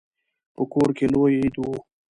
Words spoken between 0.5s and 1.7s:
په کور کې لوی عید و.